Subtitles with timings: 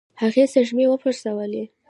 [0.21, 1.63] هغې سږمې وپړسولې.